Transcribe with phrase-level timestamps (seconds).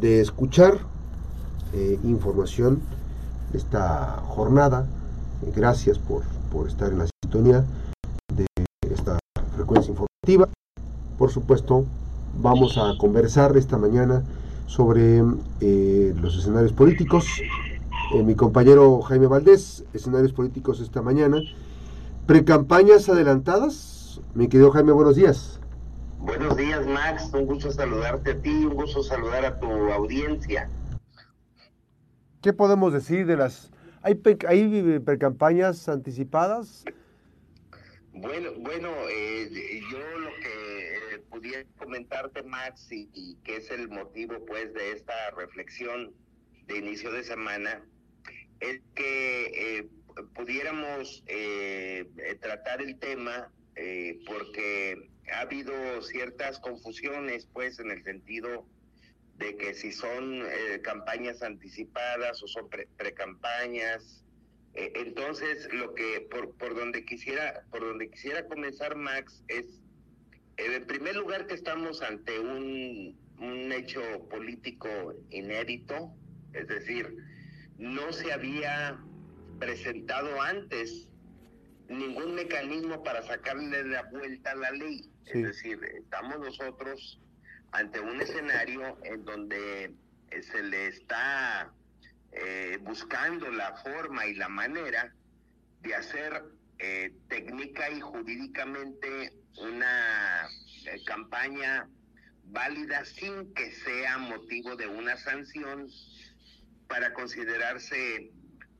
[0.00, 0.78] de escuchar
[1.74, 2.80] eh, información
[3.52, 4.86] de esta jornada.
[5.54, 7.64] Gracias por, por estar en la sintonía
[8.34, 8.46] de
[8.90, 9.18] esta
[9.54, 10.48] frecuencia informativa.
[11.18, 11.84] Por supuesto,
[12.40, 14.24] vamos a conversar esta mañana
[14.66, 15.22] sobre
[15.60, 17.26] eh, los escenarios políticos.
[18.14, 21.40] Eh, mi compañero Jaime Valdés, escenarios políticos esta mañana.
[22.26, 24.20] Precampañas adelantadas.
[24.34, 25.59] Mi querido Jaime, buenos días.
[26.20, 27.30] Buenos días, Max.
[27.32, 30.68] Un gusto saludarte a ti, un gusto saludar a tu audiencia.
[32.42, 33.70] ¿Qué podemos decir de las...
[34.02, 36.84] ¿Hay, hay precampañas anticipadas?
[38.12, 44.44] Bueno, bueno eh, yo lo que eh, pudiera comentarte, Max, y, que es el motivo
[44.44, 46.12] pues de esta reflexión
[46.66, 47.82] de inicio de semana,
[48.60, 49.88] es que eh,
[50.34, 51.24] pudiéramos
[52.40, 53.50] tratar el tema
[54.26, 58.66] porque ha habido ciertas confusiones, pues, en el sentido
[59.40, 64.22] de que si son eh, campañas anticipadas o son pre-campañas.
[64.74, 69.80] Eh, entonces, lo que por, por donde quisiera por donde quisiera comenzar Max es
[70.58, 76.12] eh, en primer lugar que estamos ante un, un hecho político inédito,
[76.52, 77.16] es decir,
[77.78, 79.00] no se había
[79.58, 81.08] presentado antes
[81.88, 85.09] ningún mecanismo para sacarle la vuelta a la ley.
[85.26, 87.20] Es decir, estamos nosotros
[87.72, 89.94] ante un escenario en donde
[90.30, 91.72] eh, se le está
[92.32, 95.14] eh, buscando la forma y la manera
[95.82, 96.44] de hacer
[96.78, 100.48] eh, técnica y jurídicamente una
[101.06, 101.88] campaña
[102.44, 105.88] válida sin que sea motivo de una sanción
[106.88, 108.32] para considerarse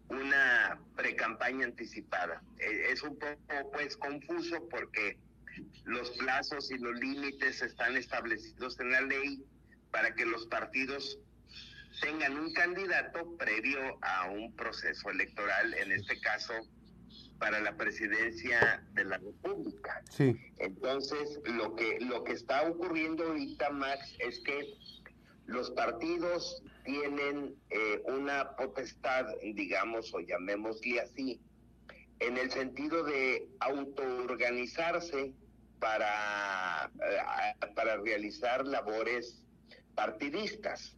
[0.08, 2.42] una precampaña anticipada.
[2.58, 5.18] es un poco pues confuso porque
[5.84, 9.44] los plazos y los límites están establecidos en la ley
[9.90, 11.18] para que los partidos
[12.00, 16.54] tengan un candidato previo a un proceso electoral, en este caso
[17.38, 20.02] para la presidencia de la República.
[20.10, 20.36] Sí.
[20.58, 24.74] Entonces, lo que lo que está ocurriendo ahorita, Max, es que
[25.46, 31.40] los partidos tienen eh, una potestad, digamos, o llamémosle así,
[32.20, 35.34] en el sentido de autoorganizarse
[35.80, 39.42] para, eh, para realizar labores
[39.94, 40.96] partidistas.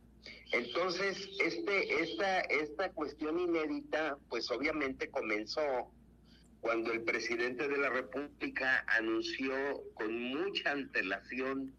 [0.53, 5.91] Entonces, este, esta, esta cuestión inédita, pues obviamente comenzó
[6.61, 9.55] cuando el presidente de la República anunció
[9.95, 11.75] con mucha antelación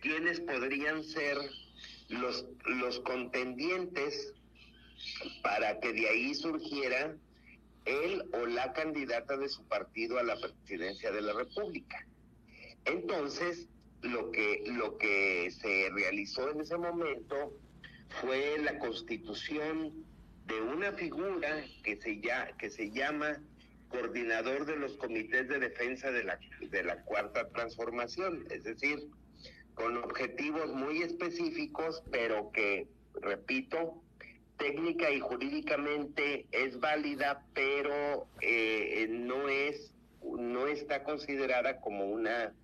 [0.00, 1.36] quiénes podrían ser
[2.08, 4.32] los, los contendientes
[5.42, 7.16] para que de ahí surgiera
[7.84, 12.06] él o la candidata de su partido a la presidencia de la República.
[12.84, 13.68] Entonces,
[14.02, 17.52] lo que, lo que se realizó en ese momento
[18.20, 20.04] fue la constitución
[20.46, 23.40] de una figura que se, ya, que se llama
[23.88, 29.08] coordinador de los comités de defensa de la, de la cuarta transformación, es decir,
[29.74, 34.02] con objetivos muy específicos, pero que, repito,
[34.58, 39.94] técnica y jurídicamente es válida, pero eh, no es
[40.38, 42.54] no está considerada como una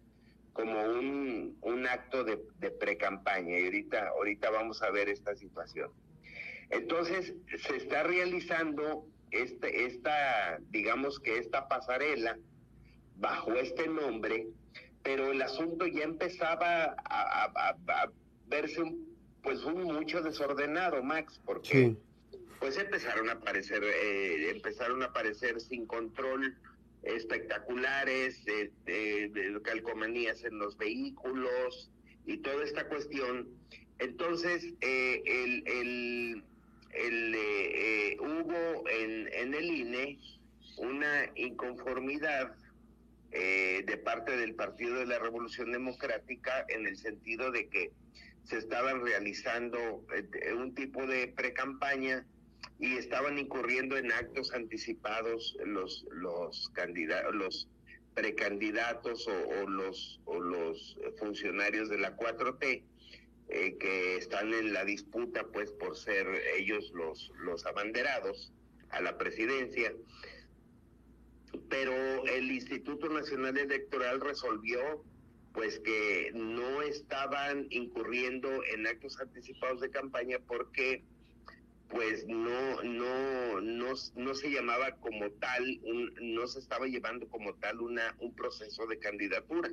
[0.53, 5.91] como un, un acto de, de pre-campaña y ahorita, ahorita vamos a ver esta situación.
[6.71, 12.39] Entonces, se está realizando este, esta, digamos que esta pasarela
[13.17, 14.47] bajo este nombre,
[15.03, 17.53] pero el asunto ya empezaba a,
[18.47, 18.83] verse
[19.43, 21.97] pues un mucho desordenado, Max, porque
[22.59, 26.57] pues empezaron a aparecer, eh, empezaron a aparecer sin control
[27.03, 31.91] espectaculares, de, de, calcomanías en los vehículos
[32.27, 33.49] y toda esta cuestión.
[33.99, 36.45] Entonces, eh, el, el,
[36.93, 40.19] el eh, eh, hubo en, en, el INE
[40.79, 42.55] una inconformidad
[43.31, 47.93] de parte del Partido de la Revolución Democrática en el sentido de que
[48.43, 50.05] se estaban realizando
[50.57, 52.27] un tipo de pre-campaña
[52.81, 57.69] y estaban incurriendo en actos anticipados los los candidatos los
[58.15, 62.83] precandidatos o, los o los funcionarios de la 4T
[63.49, 68.53] eh, que están en la disputa pues por ser ellos los los abanderados
[68.91, 69.93] a la presidencia.
[71.69, 71.93] Pero
[72.27, 75.05] el Instituto Nacional Electoral resolvió
[75.53, 81.03] pues que no estaban incurriendo en actos anticipados de campaña porque
[81.91, 85.81] pues no, no, no, no se llamaba como tal,
[86.23, 89.71] no se estaba llevando como tal una, un proceso de candidatura.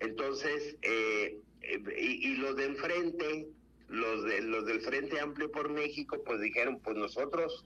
[0.00, 3.46] Entonces, eh, y, y, los de enfrente,
[3.88, 7.64] los, de, los del Frente Amplio por México, pues dijeron, pues nosotros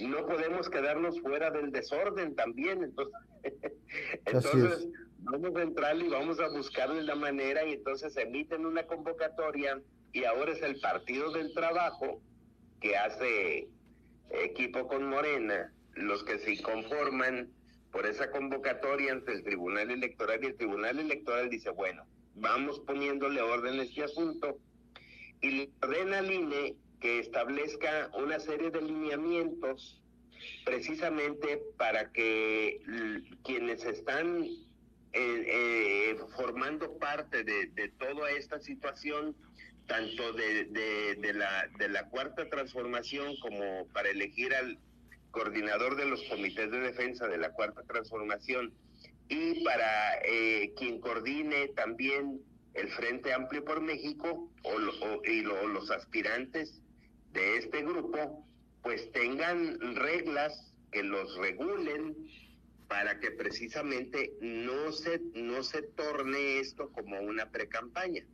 [0.00, 3.14] no podemos quedarnos fuera del desorden también, entonces,
[4.26, 4.88] entonces
[5.20, 9.80] vamos a entrar y vamos a buscarle la manera y entonces emiten una convocatoria
[10.12, 12.20] y ahora es el Partido del Trabajo
[12.80, 13.68] que hace
[14.30, 17.50] equipo con Morena, los que se conforman
[17.92, 22.04] por esa convocatoria ante el Tribunal Electoral y el Tribunal Electoral dice, bueno,
[22.34, 24.58] vamos poniéndole orden a este asunto
[25.40, 30.00] y le ordena al INE que establezca una serie de lineamientos
[30.64, 32.80] precisamente para que
[33.42, 34.62] quienes están eh,
[35.12, 39.34] eh, formando parte de, de, toda esta situación,
[39.86, 44.78] tanto de, de, la, de la cuarta transformación como para elegir al
[45.30, 48.72] coordinador de los comités de defensa de la cuarta transformación
[49.28, 52.40] y para eh, quien coordine también
[52.74, 56.80] el Frente Amplio por México o, y los aspirantes
[57.32, 58.44] de este grupo,
[58.82, 62.16] pues tengan reglas que los regulen
[62.88, 68.24] para que precisamente no se, no se torne esto como una precampaña.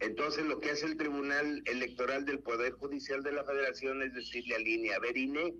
[0.00, 4.56] Entonces lo que hace el Tribunal Electoral del Poder Judicial de la Federación es decirle
[4.56, 5.54] a línea, a ver INE,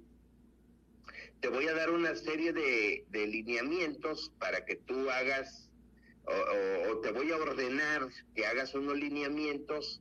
[1.41, 5.65] te voy a dar una serie de, de lineamientos para que tú hagas
[6.27, 10.01] o, te voy a ordenar que hagas unos lineamientos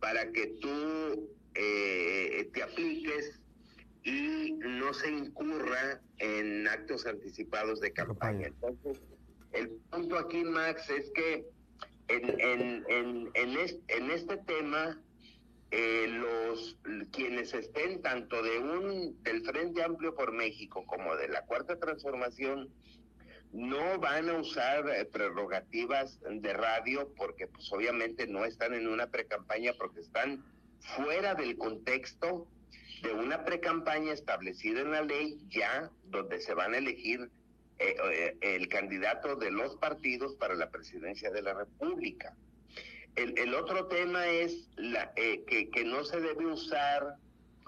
[0.00, 3.40] para que tú eh, te apliques
[4.04, 8.46] y no se incurra en actos anticipados de campaña.
[8.46, 9.00] Entonces,
[9.52, 11.44] el punto aquí, Max, es que
[12.08, 15.00] en, en, en, en, este, tema,
[15.70, 16.76] eh, los
[17.12, 22.70] quienes estén tanto de un del Frente Amplio por México como de la Cuarta Transformación
[23.52, 29.08] no van a usar eh, prerrogativas de radio porque pues obviamente no están en una
[29.08, 30.44] precampaña porque están
[30.80, 32.46] fuera del contexto
[33.02, 37.30] de una precampaña establecida en la ley ya donde se van a elegir
[37.78, 42.34] el candidato de los partidos para la presidencia de la República.
[43.14, 47.16] El, otro tema es la, que, que, no se debe usar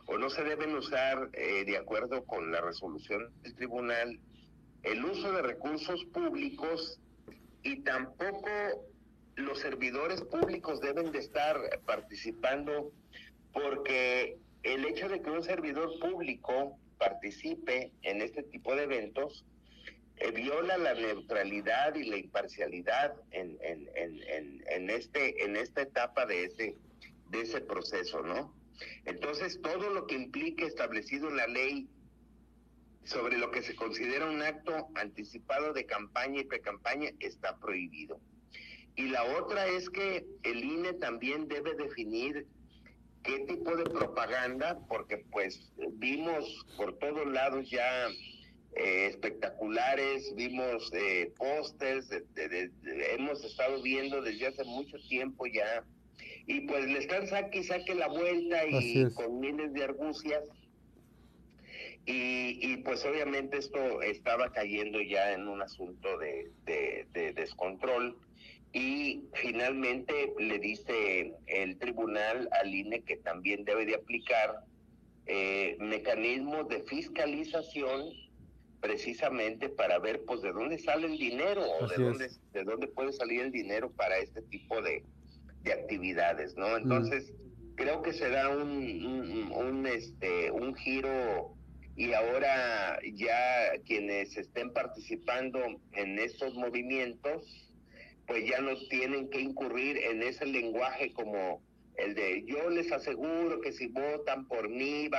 [0.06, 4.20] o no se deben usar de acuerdo con la resolución del tribunal
[4.82, 6.98] el uso de recursos públicos
[7.62, 8.48] y tampoco
[9.36, 12.92] los servidores públicos deben de estar participando
[13.52, 19.44] porque el hecho de que un servidor público participe en este tipo de eventos
[20.20, 26.26] eh, viola la neutralidad y la imparcialidad en, en, en, en, este, en esta etapa
[26.26, 26.76] de ese,
[27.30, 28.54] de ese proceso, ¿no?
[29.06, 31.88] Entonces, todo lo que implique establecido en la ley
[33.04, 38.20] sobre lo que se considera un acto anticipado de campaña y precampaña está prohibido.
[38.96, 42.46] Y la otra es que el INE también debe definir
[43.22, 48.08] qué tipo de propaganda, porque pues vimos por todos lados ya
[48.76, 55.84] eh, espectaculares, vimos eh, pósters, hemos estado viendo desde hace mucho tiempo ya,
[56.46, 60.44] y pues le están saque y saque la vuelta y con miles de argucias.
[62.06, 66.50] Y, pues obviamente esto estaba cayendo ya en un asunto de,
[67.34, 68.16] descontrol.
[68.72, 74.64] Y finalmente le dice el tribunal al INE que también debe de aplicar
[75.26, 78.10] eh, mecanismos de fiscalización
[78.80, 83.12] precisamente para ver pues de dónde sale el dinero o de dónde, de dónde puede
[83.12, 85.04] salir el dinero para este tipo de,
[85.70, 86.78] actividades, ¿no?
[86.78, 87.34] Entonces,
[87.74, 91.54] creo que se da un, un, un, este, un giro
[91.96, 95.60] y ahora ya quienes estén participando
[95.92, 97.70] en estos movimientos,
[98.26, 101.62] pues ya no tienen que incurrir en ese lenguaje como
[101.96, 105.10] el de yo les aseguro que si votan por mí,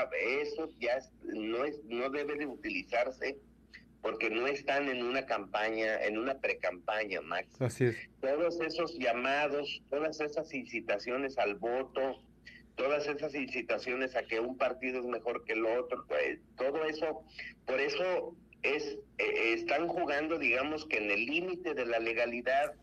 [0.41, 3.38] eso ya no, es, no debe de utilizarse
[4.01, 7.62] porque no están en una campaña, en una precampaña, Max.
[7.62, 7.98] Así es.
[8.20, 12.22] Todos esos llamados, todas esas incitaciones al voto,
[12.75, 17.24] todas esas incitaciones a que un partido es mejor que el otro, pues, todo eso,
[17.65, 22.74] por eso es eh, están jugando, digamos que en el límite de la legalidad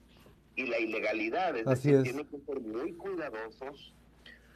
[0.56, 3.94] y la ilegalidad, es decir, tienen que ser muy cuidadosos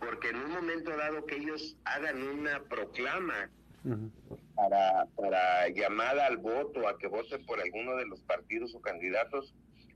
[0.01, 3.51] porque en un momento dado que ellos hagan una proclama
[4.69, 9.55] para, para llamada al voto, a que voten por alguno de los partidos o candidatos,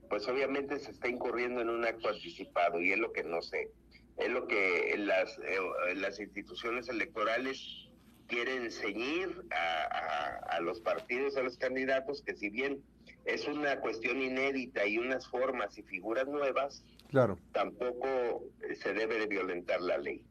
[0.09, 3.71] pues obviamente se está incurriendo en un acto anticipado y es lo que no sé
[4.17, 7.87] es lo que las, eh, las instituciones electorales
[8.27, 12.81] quieren ceñir a, a, los partidos, a los candidatos, que si bien
[13.25, 17.37] es una cuestión inédita y unas formas y figuras nuevas, claro.
[17.53, 18.43] tampoco
[18.81, 20.23] se debe de violentar la ley.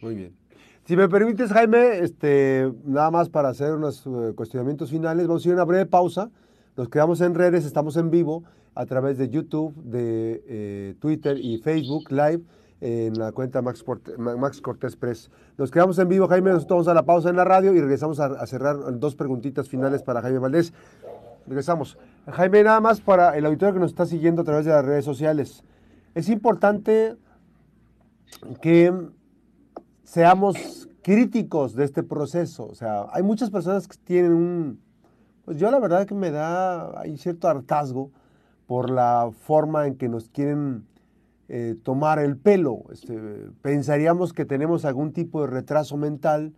[0.00, 0.36] Muy bien.
[0.88, 5.48] Si me permites, Jaime, este, nada más para hacer unos eh, cuestionamientos finales, vamos a
[5.48, 6.30] ir a una breve pausa.
[6.78, 11.58] Nos quedamos en redes, estamos en vivo a través de YouTube, de eh, Twitter y
[11.58, 12.40] Facebook Live
[12.80, 13.84] en la cuenta Max,
[14.16, 15.30] Max Cortés Press.
[15.58, 18.18] Nos quedamos en vivo, Jaime, nosotros vamos a la pausa en la radio y regresamos
[18.18, 20.72] a, cerrar dos preguntitas finales para Jaime Valdés.
[21.46, 21.98] Regresamos.
[22.28, 25.04] Jaime, nada más para el auditorio que nos está siguiendo a través de las redes
[25.04, 25.64] sociales.
[26.14, 27.14] Es importante
[28.62, 28.90] que
[30.08, 30.77] seamos
[31.08, 32.66] críticos de este proceso.
[32.66, 34.80] O sea, hay muchas personas que tienen un...
[35.46, 38.10] Pues yo la verdad que me da, hay cierto hartazgo
[38.66, 40.84] por la forma en que nos quieren
[41.48, 42.84] eh, tomar el pelo.
[42.92, 43.18] Este,
[43.62, 46.52] pensaríamos que tenemos algún tipo de retraso mental,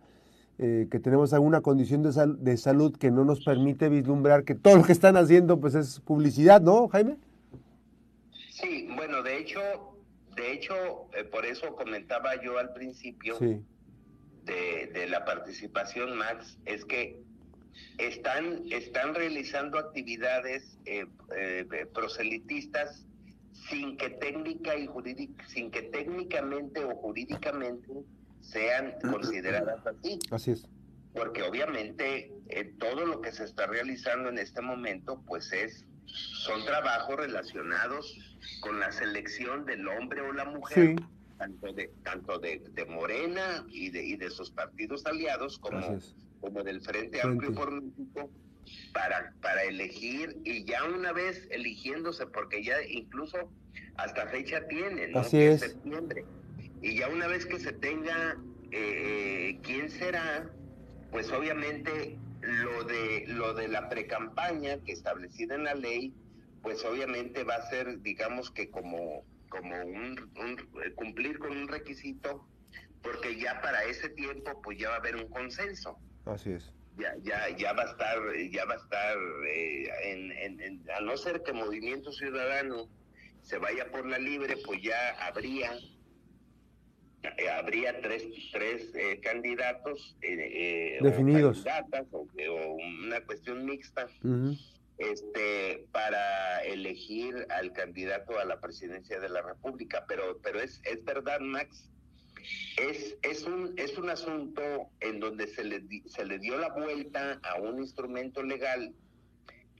[0.57, 4.75] eh, que tenemos alguna condición de, de, salud que no nos permite vislumbrar que todo
[4.75, 7.15] lo que están haciendo pues es publicidad, ¿no, Jaime?
[8.49, 9.61] Sí, bueno, de hecho,
[10.35, 10.73] de hecho,
[11.17, 13.37] eh, por eso comentaba yo al principio
[14.53, 17.19] de, de, la participación, Max, es que
[17.97, 20.77] están, están realizando actividades
[21.93, 23.05] proselitistas
[23.69, 28.03] sin que técnica y jurídica, sin que técnicamente o jurídicamente
[28.41, 30.19] sean consideradas así.
[30.31, 30.67] Así es.
[31.13, 36.63] Porque obviamente eh, todo lo que se está realizando en este momento, pues es, son
[36.65, 38.17] trabajos relacionados
[38.61, 40.95] con la selección del hombre o la mujer,
[41.41, 45.99] tanto de, tanto de, Morena y de, y de sus partidos aliados como,
[46.39, 48.29] como del Frente Amplio por México
[48.93, 53.51] para, para elegir y ya una vez eligiéndose, porque ya incluso
[53.95, 55.21] hasta fecha tiene, ¿no?
[55.21, 55.61] Así es.
[55.61, 56.25] septiembre.
[56.83, 58.37] Y ya una vez que se tenga
[58.71, 60.47] eh, quién será,
[61.09, 66.13] pues obviamente lo de lo de la precampaña que establecida en la ley,
[66.61, 72.47] pues obviamente va a ser, digamos que como como un, un cumplir con un requisito,
[73.03, 75.99] porque ya para ese tiempo pues ya va a haber un consenso.
[76.25, 78.19] Así es ya, ya, ya va a estar,
[78.51, 79.17] ya va a estar,
[79.47, 82.87] eh, en, a no ser que Movimiento Ciudadano
[83.41, 85.73] se vaya por la libre, pues ya habría,
[87.23, 90.17] eh, habría tres, tres eh, candidatos
[91.01, 91.65] definidos,
[92.11, 92.27] o,
[93.05, 94.07] una cuestión mixta.
[95.01, 101.03] Este, para elegir al candidato a la presidencia de la República, pero, pero es, es
[101.03, 101.89] verdad, Max,
[102.77, 107.39] es, es, un, es un asunto en donde se le, se le dio la vuelta
[107.41, 108.93] a un instrumento legal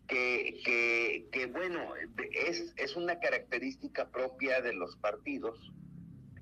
[0.08, 1.94] que, que, que bueno,
[2.48, 5.72] es, es una característica propia de los partidos.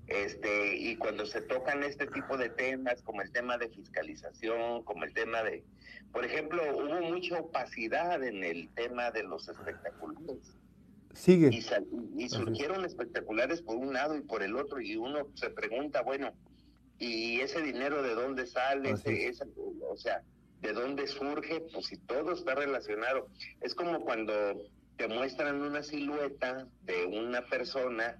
[0.09, 5.03] Este, y cuando se tocan este tipo de temas, como el tema de fiscalización, como
[5.03, 5.63] el tema de,
[6.11, 10.19] por ejemplo, hubo mucha opacidad en el tema de los espectáculos.
[11.13, 11.49] Sigue.
[12.17, 16.33] Y, surgieron espectaculares por un lado y por el otro, y uno se pregunta, bueno,
[16.97, 18.93] ¿y ese dinero de dónde sale?
[18.93, 20.23] o sea,
[20.61, 21.61] ¿de dónde surge?
[21.71, 23.27] Pues si todo está relacionado.
[23.61, 24.33] Es como cuando
[24.99, 28.19] te muestran una silueta de una persona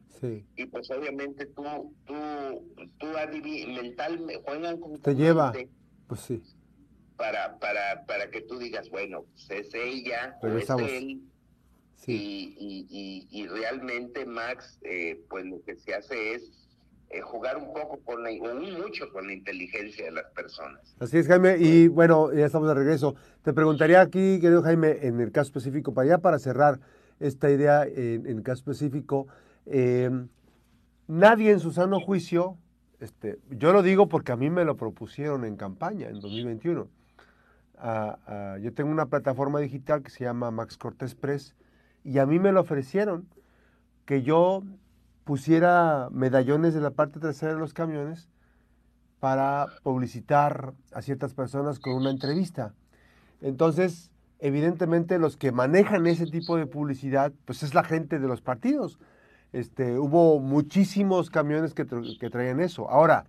[0.56, 2.16] y pues obviamente tú, tú,
[2.98, 3.08] tú
[3.68, 5.52] mental, juegan con Te lleva,
[6.08, 6.42] pues sí.
[7.18, 11.22] Para, para, para que tú digas, bueno, pues es ella, o es él,
[12.08, 16.50] y, y, realmente, Max, eh, pues lo que se hace es
[17.12, 20.96] eh, jugar un poco con la, o mucho con la inteligencia de las personas.
[21.00, 21.58] Así es, Jaime.
[21.58, 23.16] Y bueno, ya estamos de regreso.
[23.42, 26.80] Te preguntaría aquí, querido Jaime, en el caso específico, para ya para cerrar
[27.20, 29.28] esta idea en, el caso específico,
[29.66, 30.28] em,
[31.08, 32.58] nadie en su sano juicio,
[33.00, 36.90] este, yo lo digo porque a mí me lo propusieron en campaña en 2021.
[37.78, 41.56] Ah, ah, yo tengo una plataforma digital que se llama Max Cortés Press
[42.04, 43.28] y a mí me lo ofrecieron
[44.06, 44.64] que yo
[45.30, 48.28] pusiera medallones de la parte trasera de los camiones
[49.20, 52.74] para publicitar a ciertas personas con una entrevista.
[53.40, 54.10] Entonces,
[54.40, 58.98] evidentemente los que manejan ese tipo de publicidad, pues es la gente de los partidos.
[59.54, 61.86] Este, hubo muchísimos camiones que,
[62.20, 62.90] que traían eso.
[62.90, 63.26] Ahora,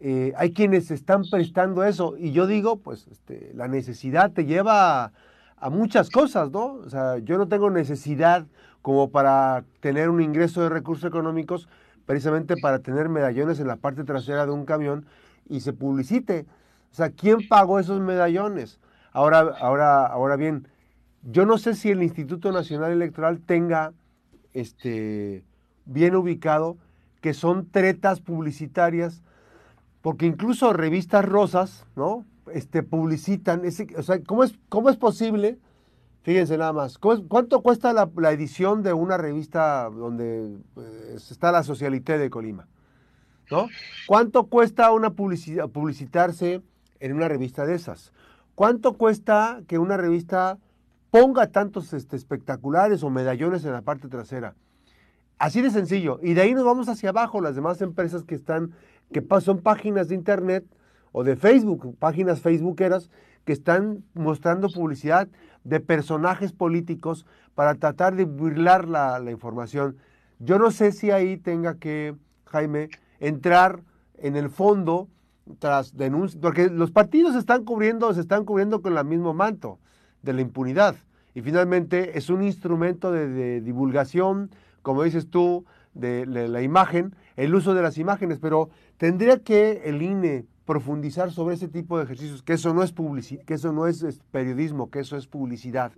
[0.00, 5.04] eh, hay quienes están prestando eso y yo digo, pues este, la necesidad te lleva
[5.04, 5.12] a,
[5.56, 6.74] a muchas cosas, ¿no?
[6.74, 8.46] O sea, yo no tengo necesidad
[8.82, 11.68] como para tener un ingreso de recursos económicos
[12.06, 15.06] precisamente para tener medallones en la parte trasera de un camión
[15.48, 16.46] y se publicite.
[16.90, 18.80] O sea, ¿quién pagó esos medallones?
[19.12, 20.66] Ahora, ahora, ahora bien,
[21.22, 23.92] yo no sé si el Instituto Nacional Electoral tenga
[24.54, 25.44] este,
[25.84, 26.76] bien ubicado
[27.20, 29.22] que son tretas publicitarias,
[30.00, 32.24] porque incluso revistas rosas, ¿no?
[32.52, 33.64] este, publicitan.
[33.64, 35.58] Ese, o sea, ¿cómo es, ¿cómo es posible
[36.22, 42.18] Fíjense nada más, ¿cuánto cuesta la, edición de una revista donde pues, está la Socialité
[42.18, 42.68] de Colima?
[43.50, 43.68] ¿No?
[44.06, 46.62] ¿Cuánto cuesta una publicidad, publicitarse
[47.00, 48.12] en una revista de esas?
[48.54, 50.58] ¿Cuánto cuesta que una revista
[51.10, 54.54] ponga tantos este, espectaculares o medallones en la parte trasera?
[55.38, 56.20] Así de sencillo.
[56.22, 58.72] Y de ahí nos vamos hacia abajo, las demás empresas que están,
[59.10, 60.66] que son páginas de internet
[61.12, 63.08] o de Facebook, páginas facebookeras,
[63.50, 65.26] que están mostrando publicidad
[65.64, 67.26] de personajes políticos
[67.56, 69.96] para tratar de burlar la, información.
[70.38, 72.14] Yo no sé si ahí tenga que,
[72.44, 73.80] Jaime, entrar
[74.18, 75.08] en el fondo
[75.58, 79.80] tras denuncias, porque los partidos están cubriendo, se están cubriendo con el mismo manto
[80.22, 80.94] de la impunidad.
[81.34, 84.50] Y finalmente es un instrumento de divulgación,
[84.82, 90.02] como dices tú, de, la imagen, el uso de las imágenes, pero tendría que el
[90.02, 92.92] INE profundizar sobre ese tipo de ejercicios, que eso no es
[93.46, 95.92] que eso no es, periodismo, que eso es publicidad.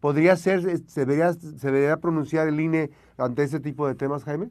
[0.00, 4.50] ¿Podría ser, se debería, se debería pronunciar el INE ante ese tipo de temas, Jaime?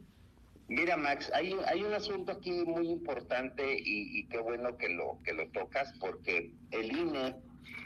[0.68, 5.34] Mira, Max, hay, hay un asunto aquí muy importante y, qué bueno que lo, que
[5.34, 7.36] lo tocas, porque el INE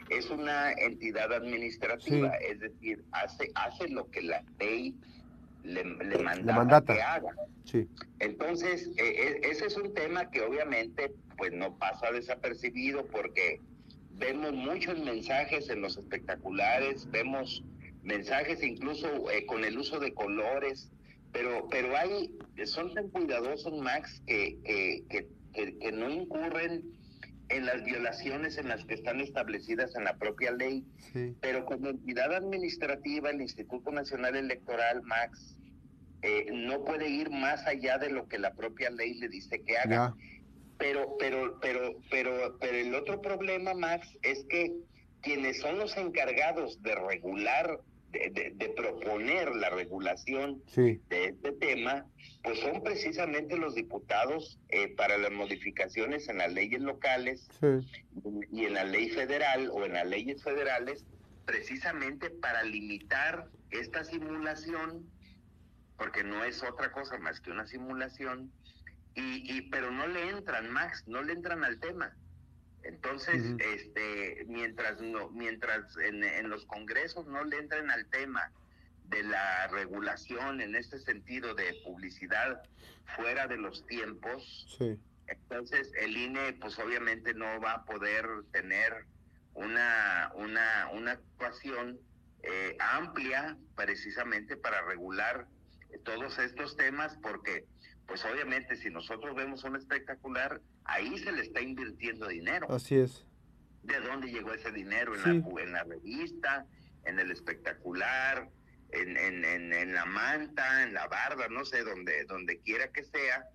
[0.09, 4.95] es una entidad administrativa, es decir, hace, hace lo que la ley
[5.69, 7.29] le, le, que haga.
[7.65, 7.87] Sí.
[8.19, 13.61] Entonces, e, e, ese es un tema que obviamente pues no pasa desapercibido porque
[14.11, 17.63] vemos muchos mensajes en los espectaculares, vemos
[18.03, 20.91] mensajes incluso eh, con el uso de colores,
[21.31, 22.35] pero, pero hay,
[22.65, 25.03] son tan cuidadosos, Max, que, que,
[25.53, 26.83] que, que no incurren
[27.49, 30.85] en las violaciones en las que están establecidas en la propia ley,
[31.41, 35.57] pero como entidad administrativa el Instituto Nacional Electoral, Max,
[36.21, 39.77] eh, no puede ir más allá de lo que la propia ley le dice que
[39.77, 40.15] haga.
[40.77, 44.73] Pero, pero, pero, pero, pero el otro problema, Max, es que
[45.21, 52.05] quienes son los encargados de regular de, proponer la regulación de este tema,
[52.43, 57.47] pues son precisamente los diputados eh, para las modificaciones en las leyes locales
[58.51, 61.05] y en la ley federal o en las leyes federales,
[61.45, 65.05] precisamente para limitar esta simulación,
[65.99, 68.51] porque no es otra cosa más que una simulación,
[69.13, 72.15] y, y pero no le entran, Max, no le entran al tema.
[72.83, 78.49] Entonces, este, mientras no, mientras en, los congresos no le entren al tema
[79.09, 82.63] de la regulación en este sentido de publicidad
[83.17, 84.77] fuera de los tiempos,
[85.27, 89.05] entonces el INE, pues obviamente no va a poder tener
[89.53, 91.99] una, una, una actuación
[92.43, 95.47] eh, amplia precisamente para regular
[96.03, 97.65] todos estos temas, porque
[98.07, 102.71] pues obviamente si nosotros vemos un espectacular, ahí se le está invirtiendo dinero.
[102.71, 103.25] Así es.
[103.83, 105.13] ¿De dónde llegó ese dinero?
[105.15, 106.65] En, la, en la revista,
[107.05, 108.49] en el espectacular,
[108.91, 113.45] en, en, en, la manta, en la barba, no sé, donde, donde quiera que sea.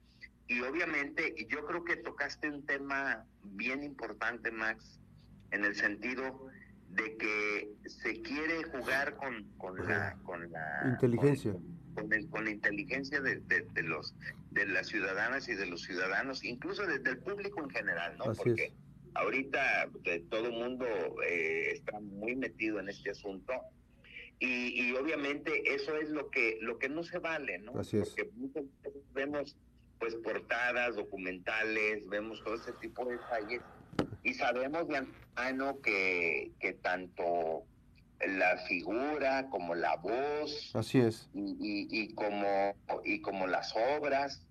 [0.46, 5.00] Y obviamente yo creo que tocaste un tema bien importante, Max,
[5.50, 6.48] en el sentido
[6.90, 7.72] de que
[8.94, 11.54] jugar con, con, la, con la inteligencia
[11.94, 13.40] con, la inteligencia de,
[13.82, 14.14] los
[14.50, 18.32] de las ciudadanas y de los ciudadanos, incluso desde el público en general, ¿no?
[18.34, 18.72] Porque
[19.14, 19.88] ahorita
[20.28, 20.86] todo el mundo
[21.26, 23.52] eh, está muy metido en este asunto
[24.40, 27.78] y, obviamente eso es lo que lo que no se vale, ¿no?
[27.78, 28.10] Así es.
[28.10, 29.56] Porque muchas veces vemos
[29.98, 33.62] pues portadas, documentales, vemos todo ese tipo de detalles
[34.22, 37.64] y sabemos de antemano que, que tanto
[38.28, 40.70] la figura, como la voz.
[40.74, 41.28] Así es.
[41.34, 44.42] Y, y, como, y como las obras,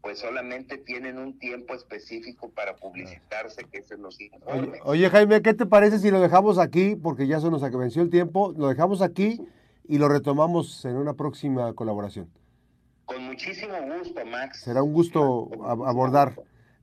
[0.00, 4.80] pues solamente tienen un tiempo específico para publicitarse, que es en los informes.
[4.84, 6.96] Oye, Jaime, ¿qué te parece si lo dejamos aquí?
[6.96, 8.54] Porque ya se nos venció el tiempo.
[8.56, 9.40] Lo dejamos aquí
[9.86, 12.30] y lo retomamos en una próxima colaboración.
[13.04, 14.60] Con muchísimo gusto, Max.
[14.60, 16.34] Será un gusto abordar.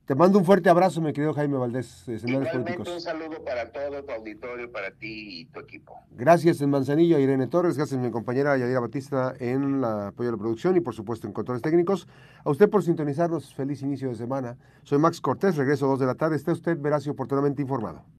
[0.06, 4.12] Te mando un fuerte abrazo, mi querido Jaime Valdés, Igualmente un saludo para todo tu
[4.12, 6.00] auditorio, para ti y tu equipo.
[6.12, 10.32] Gracias en Manzanillo Irene Torres, gracias a mi compañera Yadira Batista en la apoyo a
[10.32, 12.06] la producción y por supuesto en controles técnicos.
[12.44, 14.56] A usted por sintonizarnos, feliz inicio de semana.
[14.84, 16.36] Soy Max Cortés, regreso a 2 de la tarde.
[16.36, 18.04] Esté usted veraz y oportunamente informado.